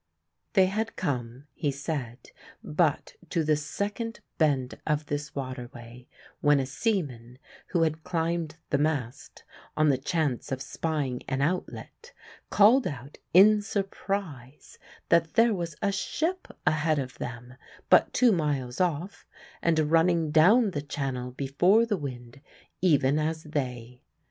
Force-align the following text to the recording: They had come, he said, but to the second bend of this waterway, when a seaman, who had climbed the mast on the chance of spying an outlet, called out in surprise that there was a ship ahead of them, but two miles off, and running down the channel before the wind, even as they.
They 0.53 0.65
had 0.65 0.95
come, 0.95 1.45
he 1.53 1.69
said, 1.69 2.31
but 2.63 3.17
to 3.29 3.43
the 3.43 3.55
second 3.55 4.19
bend 4.39 4.81
of 4.87 5.05
this 5.05 5.35
waterway, 5.35 6.07
when 6.39 6.59
a 6.59 6.65
seaman, 6.65 7.37
who 7.67 7.83
had 7.83 8.03
climbed 8.03 8.57
the 8.71 8.79
mast 8.79 9.43
on 9.77 9.89
the 9.89 9.99
chance 9.99 10.51
of 10.51 10.59
spying 10.59 11.21
an 11.27 11.43
outlet, 11.43 12.13
called 12.49 12.87
out 12.87 13.19
in 13.31 13.61
surprise 13.61 14.79
that 15.09 15.35
there 15.35 15.53
was 15.53 15.75
a 15.83 15.91
ship 15.91 16.47
ahead 16.65 16.97
of 16.97 17.19
them, 17.19 17.53
but 17.87 18.11
two 18.11 18.31
miles 18.31 18.81
off, 18.81 19.27
and 19.61 19.91
running 19.91 20.31
down 20.31 20.71
the 20.71 20.81
channel 20.81 21.29
before 21.29 21.85
the 21.85 21.95
wind, 21.95 22.41
even 22.81 23.19
as 23.19 23.43
they. 23.43 24.01